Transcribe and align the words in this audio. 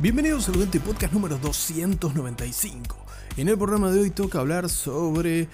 Bienvenidos 0.00 0.48
al 0.48 0.58
20 0.58 0.78
Podcast 0.78 1.12
número 1.12 1.38
295. 1.38 3.04
En 3.36 3.48
el 3.48 3.58
programa 3.58 3.90
de 3.90 3.98
hoy 3.98 4.10
toca 4.10 4.38
hablar 4.38 4.68
sobre 4.68 5.48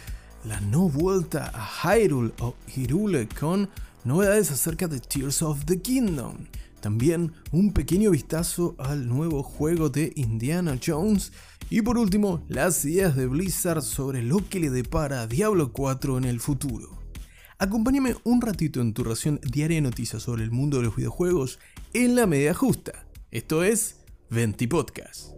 la 0.45 0.61
no 0.61 0.91
vuelta 0.91 1.51
a 1.55 1.97
Hyrule 1.97 2.35
o 2.41 2.55
Hyrule 2.67 3.27
con 3.27 3.71
novedades 4.05 4.51
acerca 4.51 4.87
de 4.87 5.01
Tears 5.01 5.41
of 5.41 5.65
the 5.65 5.81
Kingdom. 5.81 6.37
También 6.83 7.33
un 7.53 7.73
pequeño 7.73 8.11
vistazo 8.11 8.75
al 8.77 9.09
nuevo 9.09 9.43
juego 9.43 9.89
de 9.89 10.13
Indiana 10.15 10.79
Jones. 10.87 11.33
Y 11.71 11.81
por 11.81 11.97
último, 11.97 12.45
las 12.49 12.85
ideas 12.85 13.17
de 13.17 13.27
Blizzard 13.27 13.81
sobre 13.81 14.23
lo 14.23 14.47
que 14.47 14.61
le 14.61 14.69
depara 14.69 15.23
a 15.23 15.27
Diablo 15.27 15.73
4 15.73 16.19
en 16.19 16.25
el 16.25 16.39
futuro. 16.39 17.01
Acompáñame 17.57 18.15
un 18.25 18.43
ratito 18.43 18.83
en 18.83 18.93
tu 18.93 19.05
ración 19.05 19.41
diaria 19.43 19.77
de 19.77 19.81
noticias 19.81 20.23
sobre 20.23 20.45
el 20.45 20.51
mundo 20.51 20.77
de 20.77 20.83
los 20.83 20.97
videojuegos 20.97 21.61
en 21.95 22.15
la 22.15 22.27
media 22.27 22.53
justa. 22.53 23.07
Esto 23.31 23.65
es 23.65 24.04
Venti 24.31 24.67
Podcast. 24.67 25.35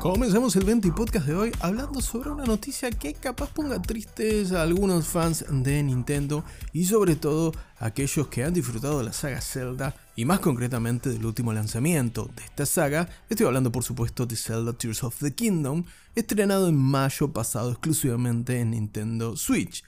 Comenzamos 0.00 0.54
el 0.54 0.64
20 0.64 0.92
podcast 0.92 1.26
de 1.26 1.34
hoy 1.34 1.52
hablando 1.58 2.00
sobre 2.00 2.30
una 2.30 2.44
noticia 2.44 2.90
que 2.90 3.14
capaz 3.14 3.50
ponga 3.50 3.82
tristes 3.82 4.52
a 4.52 4.62
algunos 4.62 5.08
fans 5.08 5.44
de 5.48 5.82
Nintendo 5.82 6.44
y 6.72 6.84
sobre 6.84 7.16
todo 7.16 7.52
a 7.78 7.86
aquellos 7.86 8.28
que 8.28 8.44
han 8.44 8.54
disfrutado 8.54 8.98
de 8.98 9.04
la 9.04 9.12
saga 9.12 9.40
Zelda 9.40 9.96
y 10.14 10.24
más 10.24 10.38
concretamente 10.38 11.10
del 11.10 11.26
último 11.26 11.52
lanzamiento 11.52 12.30
de 12.36 12.44
esta 12.44 12.66
saga. 12.66 13.08
Estoy 13.28 13.46
hablando 13.46 13.72
por 13.72 13.82
supuesto 13.82 14.26
de 14.26 14.36
Zelda 14.36 14.72
Tears 14.74 15.02
of 15.02 15.18
the 15.18 15.34
Kingdom, 15.34 15.84
estrenado 16.14 16.68
en 16.68 16.76
mayo 16.76 17.32
pasado 17.32 17.72
exclusivamente 17.72 18.60
en 18.60 18.70
Nintendo 18.70 19.36
Switch. 19.36 19.82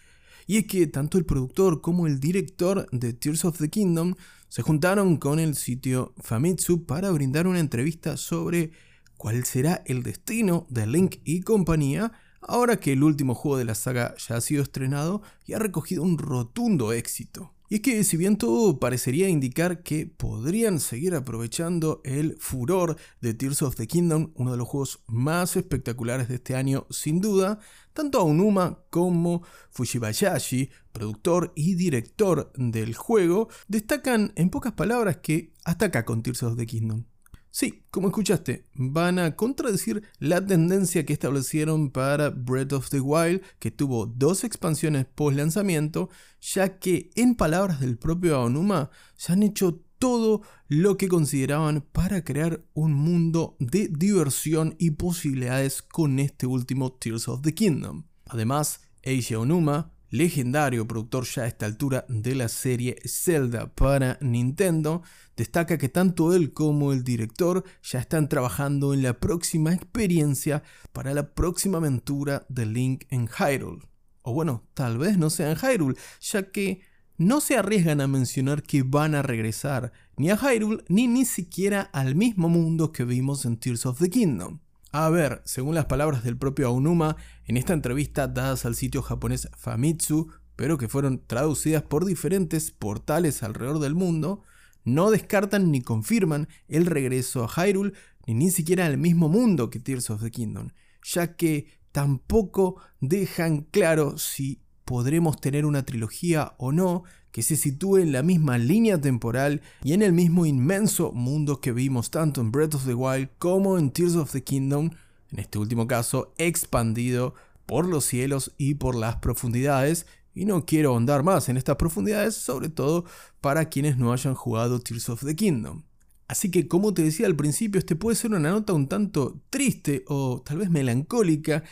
Y 0.48 0.56
es 0.56 0.66
que 0.66 0.86
tanto 0.86 1.18
el 1.18 1.26
productor 1.26 1.82
como 1.82 2.06
el 2.06 2.20
director 2.20 2.88
de 2.90 3.12
Tears 3.12 3.44
of 3.44 3.58
the 3.58 3.68
Kingdom 3.68 4.14
se 4.48 4.62
juntaron 4.62 5.18
con 5.18 5.38
el 5.38 5.54
sitio 5.54 6.14
Famitsu 6.16 6.86
para 6.86 7.10
brindar 7.10 7.46
una 7.46 7.60
entrevista 7.60 8.16
sobre 8.16 8.72
cuál 9.18 9.44
será 9.44 9.82
el 9.84 10.02
destino 10.02 10.66
de 10.70 10.86
Link 10.86 11.16
y 11.24 11.42
compañía 11.42 12.12
ahora 12.40 12.80
que 12.80 12.94
el 12.94 13.02
último 13.02 13.34
juego 13.34 13.58
de 13.58 13.66
la 13.66 13.74
saga 13.74 14.14
ya 14.26 14.36
ha 14.36 14.40
sido 14.40 14.62
estrenado 14.62 15.20
y 15.44 15.52
ha 15.52 15.58
recogido 15.58 16.02
un 16.02 16.16
rotundo 16.16 16.94
éxito. 16.94 17.52
Y 17.70 17.76
es 17.76 17.80
que 17.82 18.02
si 18.02 18.16
bien 18.16 18.38
todo 18.38 18.80
parecería 18.80 19.28
indicar 19.28 19.82
que 19.82 20.06
podrían 20.06 20.80
seguir 20.80 21.14
aprovechando 21.14 22.00
el 22.02 22.36
furor 22.38 22.96
de 23.20 23.34
Tears 23.34 23.60
of 23.60 23.76
the 23.76 23.86
Kingdom, 23.86 24.32
uno 24.36 24.52
de 24.52 24.56
los 24.56 24.66
juegos 24.66 25.02
más 25.06 25.54
espectaculares 25.54 26.28
de 26.28 26.36
este 26.36 26.56
año 26.56 26.86
sin 26.88 27.20
duda, 27.20 27.58
tanto 27.92 28.20
Aonuma 28.20 28.84
como 28.88 29.42
Fushibayashi, 29.70 30.70
productor 30.92 31.52
y 31.54 31.74
director 31.74 32.52
del 32.56 32.94
juego, 32.94 33.48
destacan 33.66 34.32
en 34.36 34.48
pocas 34.48 34.72
palabras 34.72 35.18
que 35.18 35.52
hasta 35.64 35.86
acá 35.86 36.06
con 36.06 36.22
Tears 36.22 36.42
of 36.44 36.56
the 36.56 36.64
Kingdom. 36.64 37.04
Sí, 37.50 37.84
como 37.90 38.08
escuchaste, 38.08 38.66
van 38.74 39.18
a 39.18 39.34
contradecir 39.34 40.02
la 40.18 40.44
tendencia 40.44 41.06
que 41.06 41.14
establecieron 41.14 41.90
para 41.90 42.30
Breath 42.30 42.74
of 42.74 42.90
the 42.90 43.00
Wild, 43.00 43.42
que 43.58 43.70
tuvo 43.70 44.06
dos 44.06 44.44
expansiones 44.44 45.06
post 45.06 45.36
lanzamiento, 45.36 46.10
ya 46.40 46.78
que 46.78 47.10
en 47.16 47.34
palabras 47.34 47.80
del 47.80 47.98
propio 47.98 48.36
Aonuma, 48.36 48.90
se 49.16 49.32
han 49.32 49.42
hecho 49.42 49.82
todo 49.98 50.42
lo 50.68 50.96
que 50.96 51.08
consideraban 51.08 51.80
para 51.80 52.22
crear 52.22 52.64
un 52.74 52.92
mundo 52.92 53.56
de 53.58 53.88
diversión 53.88 54.76
y 54.78 54.92
posibilidades 54.92 55.82
con 55.82 56.18
este 56.18 56.46
último 56.46 56.92
Tears 56.92 57.28
of 57.28 57.42
the 57.42 57.54
Kingdom. 57.54 58.04
Además, 58.26 58.82
Eiji 59.02 59.34
Aonuma 59.34 59.92
legendario 60.10 60.86
productor 60.86 61.24
ya 61.24 61.42
a 61.42 61.46
esta 61.46 61.66
altura 61.66 62.04
de 62.08 62.34
la 62.34 62.48
serie 62.48 62.96
Zelda 63.04 63.74
para 63.74 64.18
Nintendo, 64.20 65.02
destaca 65.36 65.78
que 65.78 65.88
tanto 65.88 66.34
él 66.34 66.52
como 66.52 66.92
el 66.92 67.04
director 67.04 67.64
ya 67.82 67.98
están 67.98 68.28
trabajando 68.28 68.94
en 68.94 69.02
la 69.02 69.18
próxima 69.18 69.74
experiencia 69.74 70.62
para 70.92 71.14
la 71.14 71.34
próxima 71.34 71.78
aventura 71.78 72.46
de 72.48 72.66
Link 72.66 73.04
en 73.10 73.28
Hyrule. 73.28 73.82
O 74.22 74.32
bueno, 74.32 74.64
tal 74.74 74.98
vez 74.98 75.18
no 75.18 75.30
sea 75.30 75.50
en 75.50 75.56
Hyrule, 75.56 75.96
ya 76.20 76.50
que 76.50 76.82
no 77.16 77.40
se 77.40 77.56
arriesgan 77.56 78.00
a 78.00 78.06
mencionar 78.06 78.62
que 78.62 78.82
van 78.82 79.14
a 79.14 79.22
regresar 79.22 79.92
ni 80.16 80.30
a 80.30 80.36
Hyrule 80.36 80.84
ni 80.88 81.06
ni 81.06 81.24
siquiera 81.24 81.82
al 81.92 82.14
mismo 82.14 82.48
mundo 82.48 82.92
que 82.92 83.04
vimos 83.04 83.44
en 83.44 83.56
Tears 83.56 83.86
of 83.86 83.98
the 83.98 84.08
Kingdom. 84.08 84.60
A 84.90 85.10
ver, 85.10 85.42
según 85.44 85.74
las 85.74 85.84
palabras 85.84 86.24
del 86.24 86.38
propio 86.38 86.68
Aonuma, 86.68 87.16
en 87.44 87.56
esta 87.56 87.74
entrevista 87.74 88.26
dadas 88.26 88.64
al 88.64 88.74
sitio 88.74 89.02
japonés 89.02 89.48
Famitsu, 89.56 90.28
pero 90.56 90.78
que 90.78 90.88
fueron 90.88 91.24
traducidas 91.26 91.82
por 91.82 92.06
diferentes 92.06 92.70
portales 92.70 93.42
alrededor 93.42 93.80
del 93.80 93.94
mundo, 93.94 94.42
no 94.84 95.10
descartan 95.10 95.70
ni 95.70 95.82
confirman 95.82 96.48
el 96.68 96.86
regreso 96.86 97.44
a 97.44 97.48
Hyrule, 97.48 97.92
ni 98.26 98.34
ni 98.34 98.50
siquiera 98.50 98.86
al 98.86 98.96
mismo 98.96 99.28
mundo 99.28 99.68
que 99.68 99.78
Tears 99.78 100.08
of 100.10 100.22
the 100.22 100.30
Kingdom, 100.30 100.70
ya 101.02 101.36
que 101.36 101.66
tampoco 101.92 102.80
dejan 103.00 103.62
claro 103.62 104.16
si 104.16 104.62
podremos 104.88 105.38
tener 105.38 105.66
una 105.66 105.84
trilogía 105.84 106.54
o 106.56 106.72
no 106.72 107.04
que 107.30 107.42
se 107.42 107.56
sitúe 107.56 107.98
en 107.98 108.10
la 108.10 108.22
misma 108.22 108.56
línea 108.56 108.98
temporal 108.98 109.60
y 109.84 109.92
en 109.92 110.00
el 110.00 110.14
mismo 110.14 110.46
inmenso 110.46 111.12
mundo 111.12 111.60
que 111.60 111.72
vimos 111.72 112.10
tanto 112.10 112.40
en 112.40 112.50
Breath 112.50 112.76
of 112.76 112.86
the 112.86 112.94
Wild 112.94 113.28
como 113.38 113.76
en 113.76 113.90
Tears 113.90 114.16
of 114.16 114.32
the 114.32 114.42
Kingdom, 114.42 114.88
en 115.30 115.40
este 115.40 115.58
último 115.58 115.86
caso 115.86 116.32
expandido 116.38 117.34
por 117.66 117.86
los 117.86 118.06
cielos 118.06 118.54
y 118.56 118.76
por 118.76 118.94
las 118.94 119.16
profundidades. 119.16 120.06
Y 120.34 120.46
no 120.46 120.64
quiero 120.64 120.92
ahondar 120.92 121.22
más 121.22 121.50
en 121.50 121.58
estas 121.58 121.76
profundidades, 121.76 122.36
sobre 122.36 122.70
todo 122.70 123.04
para 123.42 123.66
quienes 123.66 123.98
no 123.98 124.14
hayan 124.14 124.34
jugado 124.34 124.80
Tears 124.80 125.10
of 125.10 125.22
the 125.22 125.36
Kingdom. 125.36 125.82
Así 126.28 126.50
que 126.50 126.66
como 126.66 126.94
te 126.94 127.02
decía 127.02 127.26
al 127.26 127.36
principio, 127.36 127.78
este 127.78 127.94
puede 127.94 128.16
ser 128.16 128.30
una 128.30 128.50
nota 128.50 128.72
un 128.72 128.88
tanto 128.88 129.42
triste 129.50 130.04
o 130.08 130.40
tal 130.42 130.56
vez 130.56 130.70
melancólica, 130.70 131.62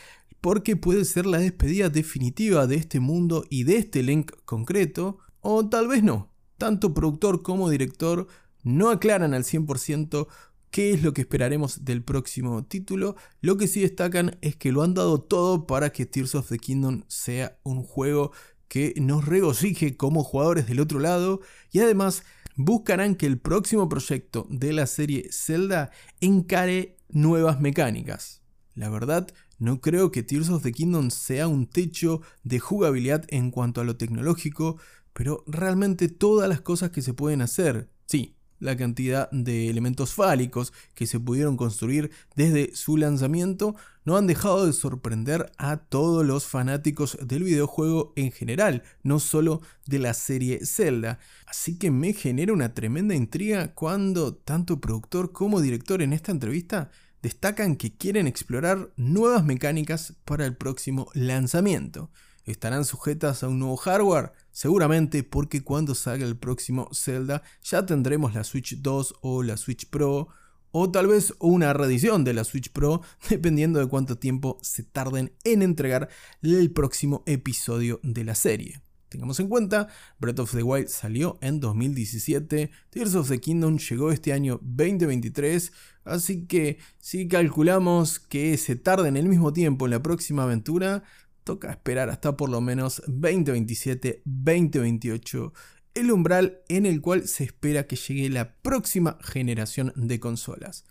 porque 0.41 0.75
puede 0.75 1.05
ser 1.05 1.25
la 1.25 1.39
despedida 1.39 1.89
definitiva 1.89 2.67
de 2.67 2.75
este 2.75 2.99
mundo 2.99 3.45
y 3.49 3.63
de 3.63 3.77
este 3.77 4.03
Link 4.03 4.31
concreto, 4.45 5.19
o 5.41 5.67
tal 5.67 5.87
vez 5.87 6.03
no. 6.03 6.31
Tanto 6.57 6.93
productor 6.93 7.41
como 7.43 7.69
director 7.69 8.27
no 8.63 8.89
aclaran 8.89 9.33
al 9.33 9.43
100% 9.43 10.27
qué 10.71 10.91
es 10.91 11.03
lo 11.03 11.13
que 11.13 11.21
esperaremos 11.21 11.85
del 11.85 12.03
próximo 12.03 12.65
título. 12.65 13.15
Lo 13.41 13.57
que 13.57 13.67
sí 13.67 13.81
destacan 13.81 14.37
es 14.41 14.55
que 14.55 14.71
lo 14.71 14.83
han 14.83 14.93
dado 14.93 15.21
todo 15.21 15.65
para 15.65 15.91
que 15.91 16.05
Tears 16.05 16.35
of 16.35 16.49
the 16.49 16.59
Kingdom 16.59 17.03
sea 17.07 17.57
un 17.63 17.83
juego 17.83 18.31
que 18.67 18.93
nos 18.97 19.25
regocije 19.25 19.95
como 19.95 20.23
jugadores 20.23 20.67
del 20.67 20.79
otro 20.79 20.99
lado 20.99 21.41
y 21.71 21.79
además 21.79 22.23
buscarán 22.55 23.15
que 23.15 23.27
el 23.27 23.39
próximo 23.39 23.87
proyecto 23.87 24.45
de 24.49 24.73
la 24.73 24.87
serie 24.87 25.29
Zelda 25.31 25.91
encare 26.19 26.97
nuevas 27.09 27.61
mecánicas. 27.61 28.41
La 28.75 28.89
verdad, 28.89 29.27
no 29.59 29.81
creo 29.81 30.11
que 30.11 30.23
Tears 30.23 30.49
of 30.49 30.63
the 30.63 30.71
Kingdom 30.71 31.09
sea 31.09 31.47
un 31.47 31.67
techo 31.67 32.21
de 32.43 32.59
jugabilidad 32.59 33.25
en 33.29 33.51
cuanto 33.51 33.81
a 33.81 33.83
lo 33.83 33.97
tecnológico, 33.97 34.77
pero 35.13 35.43
realmente 35.47 36.09
todas 36.09 36.47
las 36.47 36.61
cosas 36.61 36.91
que 36.91 37.01
se 37.01 37.13
pueden 37.13 37.41
hacer, 37.41 37.89
sí, 38.05 38.37
la 38.59 38.75
cantidad 38.75 39.29
de 39.31 39.69
elementos 39.69 40.13
fálicos 40.13 40.73
que 40.95 41.05
se 41.05 41.19
pudieron 41.19 41.57
construir 41.57 42.11
desde 42.35 42.75
su 42.75 42.97
lanzamiento 42.97 43.75
no 44.03 44.15
han 44.17 44.25
dejado 44.25 44.65
de 44.65 44.73
sorprender 44.73 45.51
a 45.57 45.77
todos 45.77 46.25
los 46.25 46.45
fanáticos 46.45 47.17
del 47.21 47.43
videojuego 47.43 48.13
en 48.15 48.31
general, 48.31 48.83
no 49.03 49.19
solo 49.19 49.61
de 49.85 49.99
la 49.99 50.13
serie 50.13 50.65
Zelda. 50.65 51.19
Así 51.45 51.77
que 51.77 51.91
me 51.91 52.13
genera 52.13 52.53
una 52.53 52.73
tremenda 52.73 53.15
intriga 53.15 53.73
cuando 53.73 54.33
tanto 54.33 54.79
productor 54.79 55.33
como 55.33 55.61
director 55.61 56.01
en 56.01 56.13
esta 56.13 56.31
entrevista 56.31 56.89
destacan 57.21 57.75
que 57.75 57.95
quieren 57.95 58.27
explorar 58.27 58.91
nuevas 58.95 59.43
mecánicas 59.43 60.15
para 60.25 60.45
el 60.45 60.55
próximo 60.55 61.09
lanzamiento. 61.13 62.11
¿Estarán 62.45 62.85
sujetas 62.85 63.43
a 63.43 63.49
un 63.49 63.59
nuevo 63.59 63.75
hardware? 63.75 64.31
Seguramente 64.51 65.23
porque 65.23 65.63
cuando 65.63 65.95
salga 65.95 66.25
el 66.25 66.37
próximo 66.37 66.89
Zelda 66.93 67.43
ya 67.61 67.85
tendremos 67.85 68.33
la 68.33 68.45
Switch 68.45 68.77
2 68.81 69.15
o 69.21 69.43
la 69.43 69.57
Switch 69.57 69.89
Pro 69.89 70.29
o 70.71 70.89
tal 70.89 71.07
vez 71.07 71.33
una 71.39 71.73
reedición 71.73 72.23
de 72.23 72.33
la 72.33 72.43
Switch 72.45 72.71
Pro 72.71 73.01
dependiendo 73.29 73.79
de 73.79 73.87
cuánto 73.87 74.17
tiempo 74.17 74.57
se 74.61 74.83
tarden 74.83 75.33
en 75.43 75.61
entregar 75.61 76.07
el 76.41 76.71
próximo 76.71 77.23
episodio 77.25 77.99
de 78.01 78.23
la 78.23 78.35
serie. 78.35 78.86
Tengamos 79.09 79.39
en 79.39 79.47
cuenta, 79.47 79.87
Breath 80.19 80.39
of 80.39 80.53
the 80.53 80.63
Wild 80.63 80.89
salió 80.89 81.39
en 81.41 81.61
2017, 81.61 82.71
Tears 82.89 83.15
of 83.15 83.29
the 83.29 83.39
Kingdom 83.39 83.77
llegó 83.77 84.11
este 84.11 84.33
año 84.33 84.59
2023, 84.61 85.71
así 86.03 86.45
que 86.45 86.79
si 86.99 87.29
calculamos 87.29 88.19
que 88.19 88.57
se 88.57 88.75
tarda 88.75 89.07
en 89.07 89.15
el 89.15 89.29
mismo 89.29 89.53
tiempo 89.53 89.85
en 89.85 89.91
la 89.91 90.03
próxima 90.03 90.43
aventura, 90.43 91.03
toca 91.45 91.71
esperar 91.71 92.09
hasta 92.09 92.35
por 92.35 92.49
lo 92.49 92.59
menos 92.59 93.01
2027-2028, 93.07 95.53
el 95.93 96.11
umbral 96.11 96.59
en 96.67 96.85
el 96.85 96.99
cual 96.99 97.29
se 97.29 97.45
espera 97.45 97.87
que 97.87 97.95
llegue 97.95 98.29
la 98.29 98.55
próxima 98.55 99.17
generación 99.21 99.93
de 99.95 100.19
consolas. 100.19 100.83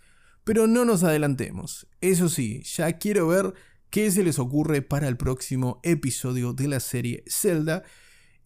Pero 0.43 0.65
no 0.65 0.85
nos 0.85 1.03
adelantemos, 1.03 1.85
eso 2.01 2.29
sí, 2.29 2.63
ya 2.63 2.93
quiero 2.93 3.27
ver 3.27 3.53
qué 3.91 4.09
se 4.09 4.23
les 4.23 4.39
ocurre 4.39 4.81
para 4.81 5.07
el 5.07 5.17
próximo 5.17 5.79
episodio 5.83 6.53
de 6.53 6.67
la 6.67 6.79
serie 6.79 7.23
Zelda 7.27 7.83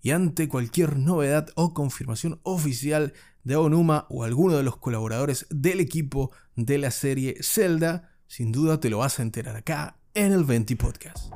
y 0.02 0.12
ante 0.12 0.48
cualquier 0.48 0.98
novedad 0.98 1.50
o 1.56 1.74
confirmación 1.74 2.40
oficial 2.44 3.14
de 3.44 3.56
Onuma 3.56 4.06
o 4.10 4.24
alguno 4.24 4.58
de 4.58 4.64
los 4.64 4.78
colaboradores 4.78 5.46
del 5.50 5.80
equipo 5.80 6.32
de 6.56 6.78
la 6.78 6.92
serie 6.92 7.38
Zelda, 7.42 8.12
sin 8.28 8.52
duda 8.52 8.80
te 8.80 8.90
lo 8.90 9.00
vas 9.00 9.20
a 9.20 9.24
enterar 9.24 9.56
acá 9.56 9.98
en 10.14 10.32
el 10.32 10.44
20 10.44 10.76
Podcast. 10.76 11.32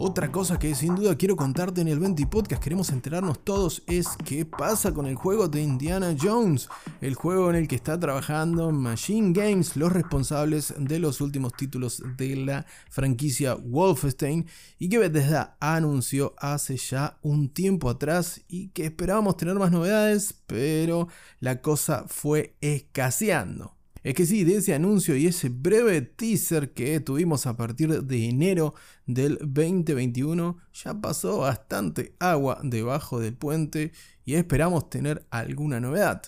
Otra 0.00 0.30
cosa 0.30 0.60
que 0.60 0.76
sin 0.76 0.94
duda 0.94 1.16
quiero 1.16 1.34
contarte 1.34 1.80
en 1.80 1.88
el 1.88 1.98
20 1.98 2.24
Podcast, 2.28 2.62
queremos 2.62 2.90
enterarnos 2.90 3.42
todos, 3.42 3.82
es 3.88 4.06
qué 4.24 4.46
pasa 4.46 4.94
con 4.94 5.06
el 5.06 5.16
juego 5.16 5.48
de 5.48 5.60
Indiana 5.60 6.14
Jones, 6.16 6.68
el 7.00 7.16
juego 7.16 7.50
en 7.50 7.56
el 7.56 7.66
que 7.66 7.74
está 7.74 7.98
trabajando 7.98 8.70
Machine 8.70 9.32
Games, 9.32 9.76
los 9.76 9.92
responsables 9.92 10.72
de 10.78 11.00
los 11.00 11.20
últimos 11.20 11.52
títulos 11.54 12.00
de 12.16 12.36
la 12.36 12.64
franquicia 12.88 13.56
Wolfenstein, 13.56 14.46
y 14.78 14.88
que 14.88 14.98
Bethesda 14.98 15.56
anunció 15.58 16.32
hace 16.38 16.76
ya 16.76 17.18
un 17.22 17.48
tiempo 17.48 17.90
atrás 17.90 18.40
y 18.46 18.68
que 18.68 18.84
esperábamos 18.84 19.36
tener 19.36 19.56
más 19.56 19.72
novedades, 19.72 20.32
pero 20.46 21.08
la 21.40 21.60
cosa 21.60 22.04
fue 22.06 22.54
escaseando. 22.60 23.77
Es 24.08 24.14
que 24.14 24.24
sí, 24.24 24.42
de 24.42 24.56
ese 24.56 24.72
anuncio 24.72 25.14
y 25.16 25.26
ese 25.26 25.50
breve 25.50 26.00
teaser 26.00 26.72
que 26.72 26.98
tuvimos 26.98 27.46
a 27.46 27.58
partir 27.58 28.04
de 28.04 28.24
enero 28.26 28.72
del 29.04 29.36
2021, 29.42 30.56
ya 30.72 30.98
pasó 30.98 31.40
bastante 31.40 32.14
agua 32.18 32.58
debajo 32.62 33.20
del 33.20 33.34
puente 33.34 33.92
y 34.24 34.36
esperamos 34.36 34.88
tener 34.88 35.26
alguna 35.28 35.78
novedad. 35.78 36.22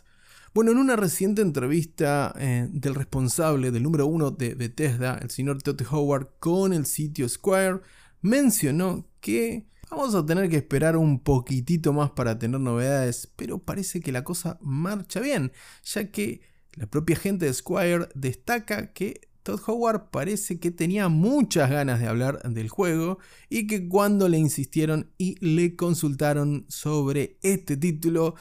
Bueno, 0.53 0.73
en 0.73 0.77
una 0.77 0.94
reciente 0.94 1.41
entrevista 1.41 2.35
eh, 2.38 2.69
del 2.71 2.94
responsable 2.94 3.71
del 3.71 3.85
número 3.85 4.05
uno 4.05 4.31
de 4.31 4.55
Bethesda, 4.55 5.17
el 5.23 5.31
señor 5.31 5.62
Todd 5.62 5.81
Howard, 5.91 6.33
con 6.38 6.75
el 6.75 6.85
sitio 6.85 7.26
Square, 7.31 7.81
mencionó 8.21 9.09
que 9.23 9.69
vamos 9.91 10.15
a 10.15 10.26
tener 10.26 10.50
que 10.50 10.59
esperar 10.59 10.99
un 10.99 11.19
poquitito 11.19 11.94
más 11.94 12.11
para 12.11 12.38
tener 12.38 12.61
novedades, 12.61 13.33
pero 13.37 13.59
parece 13.59 14.03
que 14.03 14.12
la 14.12 14.23
cosa 14.23 14.59
marcha 14.61 15.21
bien, 15.21 15.50
ya 15.83 16.11
que 16.11 16.43
la 16.75 16.87
propia 16.87 17.17
gente 17.17 17.46
de 17.46 17.55
Squire 17.55 18.08
destaca 18.14 18.93
que 18.93 19.28
Todd 19.43 19.61
Howard 19.67 20.11
parece 20.11 20.61
que 20.61 20.70
tenía 20.70 21.08
muchas 21.08 21.70
ganas 21.70 22.00
de 22.00 22.06
hablar 22.06 22.43
del 22.43 22.69
juego 22.69 23.19
y 23.49 23.67
que 23.67 23.88
cuando 23.88 24.28
le 24.28 24.38
insistieron 24.38 25.11
y 25.19 25.37
le 25.44 25.76
consultaron 25.76 26.67
sobre 26.69 27.38
este 27.43 27.76
título, 27.76 28.34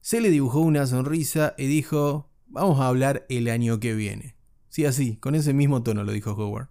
se 0.00 0.20
le 0.20 0.30
dibujó 0.30 0.60
una 0.60 0.86
sonrisa 0.86 1.54
y 1.58 1.66
dijo, 1.66 2.30
vamos 2.46 2.80
a 2.80 2.88
hablar 2.88 3.26
el 3.28 3.48
año 3.48 3.80
que 3.80 3.94
viene. 3.94 4.36
Sí, 4.68 4.84
así, 4.84 5.16
con 5.16 5.34
ese 5.34 5.52
mismo 5.52 5.82
tono 5.82 6.04
lo 6.04 6.12
dijo 6.12 6.32
Howard. 6.32 6.68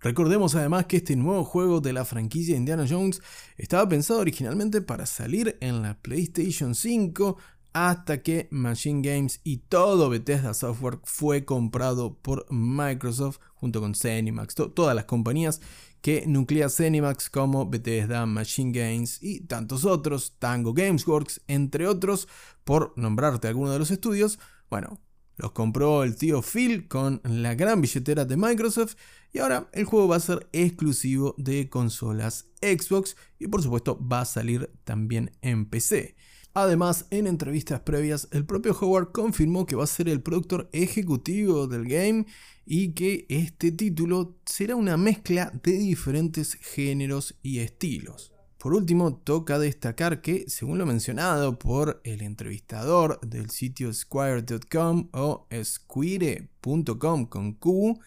Recordemos 0.00 0.54
además 0.54 0.86
que 0.86 0.98
este 0.98 1.16
nuevo 1.16 1.42
juego 1.44 1.80
de 1.80 1.92
la 1.92 2.04
franquicia 2.04 2.56
Indiana 2.56 2.86
Jones 2.88 3.22
estaba 3.56 3.88
pensado 3.88 4.20
originalmente 4.20 4.80
para 4.80 5.06
salir 5.06 5.56
en 5.60 5.82
la 5.82 6.00
PlayStation 6.00 6.74
5 6.74 7.38
hasta 7.76 8.22
que 8.22 8.48
Machine 8.50 9.02
Games 9.06 9.42
y 9.44 9.58
todo 9.58 10.08
Bethesda 10.08 10.54
Software 10.54 10.98
fue 11.04 11.44
comprado 11.44 12.16
por 12.22 12.50
Microsoft 12.50 13.38
junto 13.54 13.82
con 13.82 13.94
Zenimax, 13.94 14.54
todas 14.54 14.96
las 14.96 15.04
compañías 15.04 15.60
que 16.00 16.26
nuclea 16.26 16.70
Zenimax 16.70 17.28
como 17.28 17.68
Bethesda, 17.68 18.24
Machine 18.24 18.72
Games 18.72 19.22
y 19.22 19.40
tantos 19.40 19.84
otros, 19.84 20.36
Tango 20.38 20.72
Gamesworks, 20.72 21.42
entre 21.48 21.86
otros, 21.86 22.28
por 22.64 22.94
nombrarte 22.96 23.48
alguno 23.48 23.70
de 23.70 23.78
los 23.78 23.90
estudios, 23.90 24.38
bueno, 24.70 24.98
los 25.36 25.52
compró 25.52 26.02
el 26.02 26.16
tío 26.16 26.40
Phil 26.40 26.88
con 26.88 27.20
la 27.24 27.54
gran 27.56 27.82
billetera 27.82 28.24
de 28.24 28.38
Microsoft 28.38 28.94
y 29.34 29.40
ahora 29.40 29.68
el 29.74 29.84
juego 29.84 30.08
va 30.08 30.16
a 30.16 30.20
ser 30.20 30.48
exclusivo 30.52 31.34
de 31.36 31.68
consolas 31.68 32.46
Xbox 32.62 33.16
y 33.38 33.48
por 33.48 33.62
supuesto 33.62 34.00
va 34.00 34.22
a 34.22 34.24
salir 34.24 34.72
también 34.84 35.32
en 35.42 35.66
PC. 35.66 36.16
Además, 36.58 37.04
en 37.10 37.26
entrevistas 37.26 37.80
previas, 37.80 38.28
el 38.30 38.46
propio 38.46 38.74
Howard 38.80 39.12
confirmó 39.12 39.66
que 39.66 39.76
va 39.76 39.84
a 39.84 39.86
ser 39.86 40.08
el 40.08 40.22
productor 40.22 40.70
ejecutivo 40.72 41.66
del 41.66 41.86
game 41.86 42.24
y 42.64 42.94
que 42.94 43.26
este 43.28 43.72
título 43.72 44.38
será 44.46 44.74
una 44.74 44.96
mezcla 44.96 45.52
de 45.62 45.72
diferentes 45.72 46.54
géneros 46.54 47.34
y 47.42 47.58
estilos. 47.58 48.32
Por 48.56 48.72
último, 48.72 49.16
toca 49.16 49.58
destacar 49.58 50.22
que, 50.22 50.48
según 50.48 50.78
lo 50.78 50.86
mencionado 50.86 51.58
por 51.58 52.00
el 52.04 52.22
entrevistador 52.22 53.20
del 53.20 53.50
sitio 53.50 53.92
squire.com 53.92 55.10
o 55.12 55.46
squire.com 55.62 57.26
con 57.26 57.52
Q, 57.52 58.00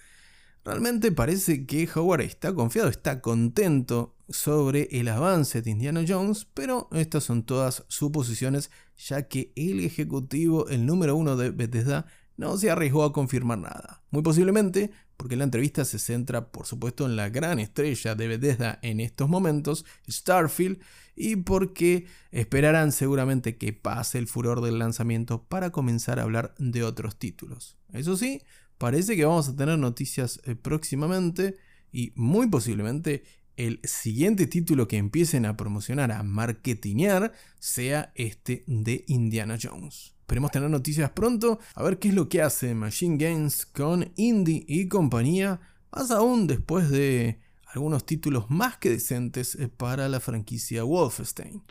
realmente 0.69 1.12
parece 1.12 1.66
que 1.66 1.89
Howard 1.95 2.21
está 2.21 2.54
confiado, 2.54 2.89
está 2.89 3.21
contento 3.21 4.16
sobre 4.30 4.88
el 4.92 5.07
avance 5.07 5.63
de 5.63 5.71
Indiana 5.71 6.06
Jones, 6.07 6.45
pero 6.54 6.88
estas 6.92 7.24
son 7.24 7.42
todas 7.42 7.86
suposiciones, 7.88 8.69
ya 8.95 9.27
que 9.27 9.51
el 9.56 9.80
ejecutivo, 9.80 10.69
el 10.69 10.86
número 10.86 11.16
uno 11.16 11.36
de 11.36 11.50
Bethesda, 11.50 12.06
no 12.38 12.56
se 12.56 12.69
arriesgó 12.69 13.04
a 13.04 13.13
confirmar 13.13 13.57
nada. 13.57 14.04
Muy 14.12 14.21
posiblemente 14.21 14.92
porque 15.18 15.36
la 15.36 15.44
entrevista 15.44 15.83
se 15.86 15.98
centra, 15.98 16.51
por 16.51 16.68
supuesto, 16.68 17.07
en 17.07 17.16
la 17.16 17.30
gran 17.30 17.57
estrella 17.57 18.13
de 18.13 18.27
Bethesda 18.27 18.77
en 18.83 19.00
estos 19.00 19.27
momentos, 19.27 19.86
Starfield, 20.07 20.80
y 21.16 21.38
porque 21.38 22.06
esperarán 22.30 22.92
seguramente 22.92 23.57
que 23.57 23.74
pase 23.74 24.19
el 24.19 24.27
furor 24.27 24.62
del 24.62 24.77
lanzamiento 24.77 25.44
para 25.44 25.71
comenzar 25.71 26.19
a 26.19 26.24
hablar 26.24 26.54
de 26.60 26.83
otros 26.83 27.18
títulos. 27.18 27.75
Eso 27.92 28.16
sí, 28.16 28.44
parece 28.79 29.15
que 29.15 29.25
vamos 29.25 29.49
a 29.49 29.55
tener 29.55 29.77
noticias 29.77 30.41
eh, 30.45 30.55
próximamente 30.55 31.57
y 31.91 32.11
muy 32.15 32.47
posiblemente 32.47 33.23
el 33.57 33.81
siguiente 33.83 34.47
título 34.47 34.87
que 34.87 34.97
empiecen 34.97 35.45
a 35.45 35.57
promocionar, 35.57 36.13
a 36.13 36.23
marketinear, 36.23 37.33
sea 37.59 38.11
este 38.15 38.63
de 38.67 39.03
Indiana 39.07 39.57
Jones. 39.61 40.15
Esperemos 40.21 40.51
tener 40.51 40.69
noticias 40.69 41.11
pronto, 41.11 41.59
a 41.75 41.83
ver 41.83 41.99
qué 41.99 42.07
es 42.07 42.13
lo 42.13 42.29
que 42.29 42.41
hace 42.41 42.73
Machine 42.73 43.17
Games 43.17 43.65
con 43.65 44.13
Indie 44.15 44.63
y 44.65 44.87
compañía, 44.87 45.59
más 45.91 46.09
aún 46.09 46.47
después 46.47 46.89
de 46.89 47.41
algunos 47.65 48.05
títulos 48.05 48.49
más 48.49 48.77
que 48.77 48.91
decentes 48.91 49.55
eh, 49.55 49.67
para 49.67 50.07
la 50.07 50.21
franquicia 50.21 50.83
Wolfenstein. 50.83 51.61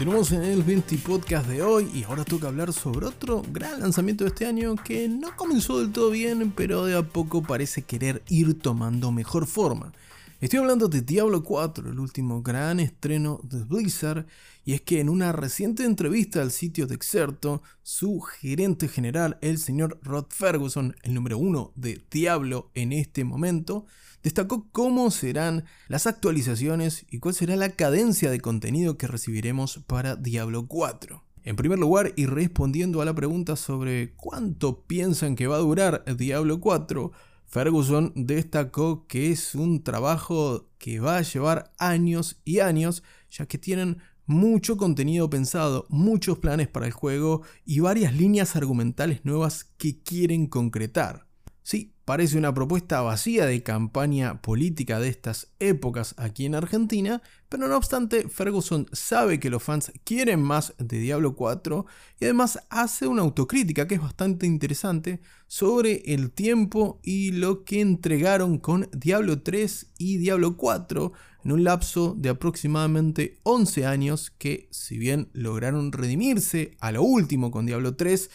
Continuamos 0.00 0.32
en 0.32 0.44
el 0.44 0.62
20 0.62 0.96
podcast 0.96 1.46
de 1.46 1.60
hoy 1.60 1.90
y 1.92 2.04
ahora 2.04 2.24
toca 2.24 2.48
hablar 2.48 2.72
sobre 2.72 3.04
otro 3.04 3.42
gran 3.52 3.80
lanzamiento 3.80 4.24
de 4.24 4.28
este 4.28 4.46
año 4.46 4.74
que 4.76 5.06
no 5.10 5.36
comenzó 5.36 5.78
del 5.78 5.92
todo 5.92 6.08
bien, 6.08 6.52
pero 6.56 6.86
de 6.86 6.96
a 6.96 7.02
poco 7.02 7.42
parece 7.42 7.82
querer 7.82 8.22
ir 8.26 8.58
tomando 8.58 9.12
mejor 9.12 9.46
forma. 9.46 9.92
Estoy 10.40 10.60
hablando 10.60 10.88
de 10.88 11.02
Diablo 11.02 11.44
4, 11.44 11.90
el 11.90 12.00
último 12.00 12.40
gran 12.40 12.80
estreno 12.80 13.40
de 13.42 13.62
Blizzard, 13.62 14.24
y 14.64 14.72
es 14.72 14.80
que 14.80 15.00
en 15.00 15.10
una 15.10 15.32
reciente 15.32 15.84
entrevista 15.84 16.40
al 16.40 16.50
sitio 16.50 16.86
de 16.86 16.94
Exerto, 16.94 17.60
su 17.82 18.20
gerente 18.20 18.88
general, 18.88 19.36
el 19.42 19.58
señor 19.58 20.00
Rod 20.02 20.28
Ferguson, 20.30 20.96
el 21.02 21.12
número 21.12 21.36
uno 21.36 21.72
de 21.76 22.02
Diablo 22.10 22.70
en 22.72 22.94
este 22.94 23.22
momento, 23.24 23.84
destacó 24.22 24.68
cómo 24.72 25.10
serán 25.10 25.64
las 25.88 26.06
actualizaciones 26.06 27.06
y 27.10 27.18
cuál 27.18 27.34
será 27.34 27.56
la 27.56 27.70
cadencia 27.70 28.30
de 28.30 28.40
contenido 28.40 28.98
que 28.98 29.06
recibiremos 29.06 29.80
para 29.86 30.16
Diablo 30.16 30.66
4. 30.66 31.24
En 31.42 31.56
primer 31.56 31.78
lugar, 31.78 32.12
y 32.16 32.26
respondiendo 32.26 33.00
a 33.00 33.04
la 33.04 33.14
pregunta 33.14 33.56
sobre 33.56 34.14
cuánto 34.14 34.82
piensan 34.82 35.36
que 35.36 35.46
va 35.46 35.56
a 35.56 35.60
durar 35.60 36.04
Diablo 36.16 36.60
4, 36.60 37.12
Ferguson 37.46 38.12
destacó 38.14 39.06
que 39.06 39.30
es 39.30 39.54
un 39.54 39.82
trabajo 39.82 40.68
que 40.78 41.00
va 41.00 41.16
a 41.16 41.22
llevar 41.22 41.72
años 41.78 42.40
y 42.44 42.60
años, 42.60 43.02
ya 43.30 43.46
que 43.46 43.58
tienen 43.58 43.98
mucho 44.26 44.76
contenido 44.76 45.28
pensado, 45.28 45.86
muchos 45.88 46.38
planes 46.38 46.68
para 46.68 46.86
el 46.86 46.92
juego 46.92 47.42
y 47.64 47.80
varias 47.80 48.14
líneas 48.14 48.54
argumentales 48.54 49.24
nuevas 49.24 49.64
que 49.78 50.00
quieren 50.00 50.46
concretar. 50.46 51.26
Sí, 51.62 51.92
parece 52.10 52.36
una 52.38 52.52
propuesta 52.52 53.02
vacía 53.02 53.46
de 53.46 53.62
campaña 53.62 54.42
política 54.42 54.98
de 54.98 55.06
estas 55.06 55.46
épocas 55.60 56.16
aquí 56.18 56.44
en 56.44 56.56
Argentina, 56.56 57.22
pero 57.48 57.68
no 57.68 57.76
obstante, 57.76 58.28
Ferguson 58.28 58.88
sabe 58.90 59.38
que 59.38 59.48
los 59.48 59.62
fans 59.62 59.92
quieren 60.02 60.42
más 60.42 60.74
de 60.78 60.98
Diablo 60.98 61.36
4 61.36 61.86
y 62.18 62.24
además 62.24 62.58
hace 62.68 63.06
una 63.06 63.22
autocrítica 63.22 63.86
que 63.86 63.94
es 63.94 64.00
bastante 64.00 64.44
interesante 64.44 65.20
sobre 65.46 66.02
el 66.12 66.32
tiempo 66.32 66.98
y 67.04 67.30
lo 67.30 67.62
que 67.62 67.80
entregaron 67.80 68.58
con 68.58 68.88
Diablo 68.90 69.42
3 69.42 69.92
y 69.96 70.16
Diablo 70.16 70.56
4 70.56 71.12
en 71.44 71.52
un 71.52 71.62
lapso 71.62 72.16
de 72.18 72.30
aproximadamente 72.30 73.38
11 73.44 73.86
años 73.86 74.32
que 74.32 74.66
si 74.72 74.98
bien 74.98 75.28
lograron 75.32 75.92
redimirse 75.92 76.76
a 76.80 76.90
lo 76.90 77.04
último 77.04 77.52
con 77.52 77.66
Diablo 77.66 77.94
3, 77.94 78.30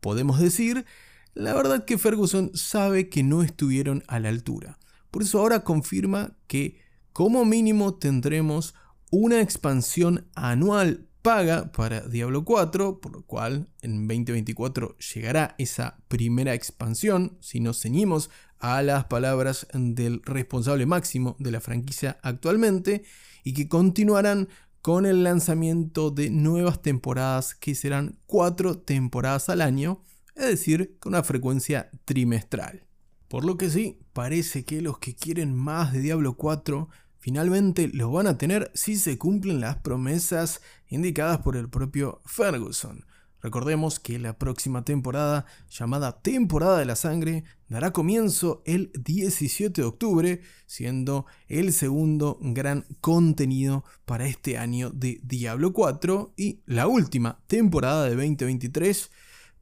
podemos 0.00 0.40
decir 0.40 0.86
la 1.34 1.54
verdad 1.54 1.84
que 1.84 1.98
Ferguson 1.98 2.50
sabe 2.54 3.08
que 3.08 3.22
no 3.22 3.42
estuvieron 3.42 4.02
a 4.08 4.20
la 4.20 4.28
altura. 4.28 4.78
Por 5.10 5.22
eso 5.22 5.40
ahora 5.40 5.64
confirma 5.64 6.36
que 6.46 6.78
como 7.12 7.44
mínimo 7.44 7.94
tendremos 7.94 8.74
una 9.10 9.40
expansión 9.40 10.28
anual 10.34 11.08
paga 11.22 11.70
para 11.72 12.00
Diablo 12.00 12.44
4, 12.44 13.00
por 13.00 13.12
lo 13.12 13.22
cual 13.22 13.68
en 13.82 14.06
2024 14.08 14.96
llegará 14.98 15.54
esa 15.58 15.98
primera 16.08 16.54
expansión, 16.54 17.36
si 17.40 17.60
nos 17.60 17.80
ceñimos 17.80 18.30
a 18.58 18.82
las 18.82 19.06
palabras 19.06 19.66
del 19.72 20.22
responsable 20.24 20.86
máximo 20.86 21.36
de 21.38 21.50
la 21.50 21.60
franquicia 21.60 22.18
actualmente, 22.22 23.04
y 23.44 23.54
que 23.54 23.68
continuarán 23.68 24.48
con 24.82 25.04
el 25.04 25.24
lanzamiento 25.24 26.10
de 26.10 26.30
nuevas 26.30 26.80
temporadas 26.80 27.54
que 27.54 27.74
serán 27.74 28.18
cuatro 28.26 28.78
temporadas 28.78 29.50
al 29.50 29.60
año, 29.60 30.02
es 30.40 30.46
decir, 30.46 30.96
con 30.98 31.12
una 31.14 31.22
frecuencia 31.22 31.90
trimestral. 32.04 32.84
Por 33.28 33.44
lo 33.44 33.56
que 33.56 33.70
sí, 33.70 34.00
parece 34.12 34.64
que 34.64 34.80
los 34.80 34.98
que 34.98 35.14
quieren 35.14 35.54
más 35.54 35.92
de 35.92 36.00
Diablo 36.00 36.34
4 36.34 36.88
finalmente 37.18 37.88
lo 37.92 38.10
van 38.10 38.26
a 38.26 38.38
tener 38.38 38.70
si 38.74 38.96
se 38.96 39.18
cumplen 39.18 39.60
las 39.60 39.76
promesas 39.76 40.60
indicadas 40.88 41.38
por 41.38 41.56
el 41.56 41.68
propio 41.68 42.22
Ferguson. 42.24 43.04
Recordemos 43.42 44.00
que 44.00 44.18
la 44.18 44.38
próxima 44.38 44.84
temporada, 44.84 45.46
llamada 45.70 46.20
Temporada 46.20 46.78
de 46.78 46.84
la 46.84 46.96
Sangre, 46.96 47.44
dará 47.68 47.92
comienzo 47.92 48.62
el 48.66 48.90
17 48.94 49.80
de 49.80 49.86
octubre, 49.86 50.40
siendo 50.66 51.24
el 51.48 51.72
segundo 51.72 52.38
gran 52.40 52.84
contenido 53.00 53.84
para 54.04 54.26
este 54.26 54.58
año 54.58 54.90
de 54.90 55.20
Diablo 55.22 55.72
4 55.72 56.34
y 56.36 56.60
la 56.66 56.86
última 56.86 57.40
temporada 57.46 58.04
de 58.04 58.10
2023. 58.10 59.10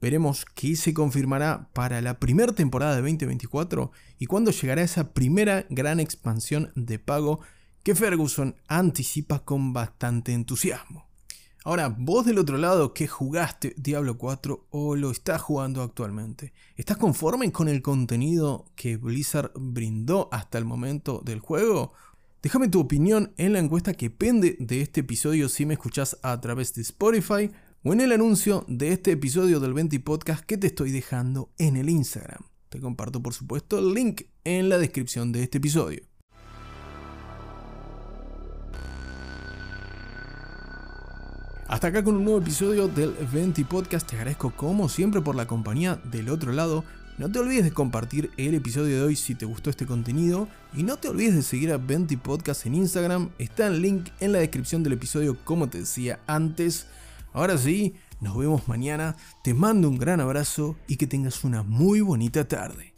Veremos 0.00 0.44
qué 0.54 0.76
se 0.76 0.94
confirmará 0.94 1.68
para 1.72 2.00
la 2.00 2.20
primera 2.20 2.52
temporada 2.52 2.94
de 2.94 3.02
2024 3.02 3.90
y 4.18 4.26
cuándo 4.26 4.52
llegará 4.52 4.82
esa 4.82 5.12
primera 5.12 5.66
gran 5.70 5.98
expansión 5.98 6.70
de 6.76 6.98
pago 6.98 7.40
que 7.82 7.94
Ferguson 7.94 8.54
anticipa 8.68 9.44
con 9.44 9.72
bastante 9.72 10.32
entusiasmo. 10.32 11.08
Ahora, 11.64 11.94
vos 11.98 12.24
del 12.24 12.38
otro 12.38 12.56
lado 12.56 12.94
que 12.94 13.08
jugaste 13.08 13.74
Diablo 13.76 14.16
4 14.16 14.68
o 14.70 14.94
lo 14.94 15.10
estás 15.10 15.42
jugando 15.42 15.82
actualmente, 15.82 16.52
¿estás 16.76 16.96
conforme 16.96 17.50
con 17.50 17.68
el 17.68 17.82
contenido 17.82 18.66
que 18.76 18.96
Blizzard 18.96 19.50
brindó 19.54 20.28
hasta 20.32 20.58
el 20.58 20.64
momento 20.64 21.20
del 21.24 21.40
juego? 21.40 21.92
Déjame 22.40 22.68
tu 22.68 22.78
opinión 22.78 23.34
en 23.36 23.52
la 23.52 23.58
encuesta 23.58 23.94
que 23.94 24.10
pende 24.10 24.56
de 24.60 24.80
este 24.80 25.00
episodio 25.00 25.48
si 25.48 25.66
me 25.66 25.74
escuchás 25.74 26.16
a 26.22 26.40
través 26.40 26.72
de 26.74 26.82
Spotify 26.82 27.50
o 27.84 27.92
en 27.92 28.00
el 28.00 28.12
anuncio 28.12 28.64
de 28.68 28.92
este 28.92 29.12
episodio 29.12 29.60
del 29.60 29.72
20 29.72 30.00
Podcast 30.00 30.44
que 30.44 30.58
te 30.58 30.66
estoy 30.66 30.90
dejando 30.90 31.50
en 31.58 31.76
el 31.76 31.88
Instagram. 31.88 32.42
Te 32.68 32.80
comparto 32.80 33.22
por 33.22 33.34
supuesto 33.34 33.78
el 33.78 33.94
link 33.94 34.22
en 34.44 34.68
la 34.68 34.78
descripción 34.78 35.32
de 35.32 35.44
este 35.44 35.58
episodio. 35.58 36.02
Hasta 41.68 41.88
acá 41.88 42.02
con 42.02 42.16
un 42.16 42.24
nuevo 42.24 42.40
episodio 42.40 42.88
del 42.88 43.14
Venti 43.32 43.62
Podcast. 43.62 44.08
Te 44.08 44.16
agradezco 44.16 44.50
como 44.50 44.88
siempre 44.88 45.20
por 45.20 45.36
la 45.36 45.46
compañía 45.46 46.00
del 46.10 46.30
otro 46.30 46.52
lado. 46.52 46.82
No 47.18 47.30
te 47.30 47.38
olvides 47.38 47.64
de 47.64 47.72
compartir 47.72 48.30
el 48.38 48.54
episodio 48.54 48.96
de 48.96 49.02
hoy 49.02 49.16
si 49.16 49.34
te 49.34 49.44
gustó 49.44 49.70
este 49.70 49.86
contenido. 49.86 50.48
Y 50.74 50.82
no 50.82 50.96
te 50.96 51.08
olvides 51.08 51.34
de 51.34 51.42
seguir 51.42 51.72
a 51.72 51.76
Venti 51.76 52.16
Podcast 52.16 52.64
en 52.64 52.74
Instagram. 52.74 53.30
Está 53.38 53.66
el 53.66 53.82
link 53.82 54.08
en 54.20 54.32
la 54.32 54.38
descripción 54.38 54.82
del 54.82 54.94
episodio 54.94 55.36
como 55.44 55.68
te 55.68 55.80
decía 55.80 56.20
antes. 56.26 56.86
Ahora 57.38 57.56
sí, 57.56 57.94
nos 58.20 58.36
vemos 58.36 58.66
mañana. 58.66 59.14
Te 59.44 59.54
mando 59.54 59.88
un 59.88 59.96
gran 59.96 60.20
abrazo 60.20 60.74
y 60.88 60.96
que 60.96 61.06
tengas 61.06 61.44
una 61.44 61.62
muy 61.62 62.00
bonita 62.00 62.48
tarde. 62.48 62.97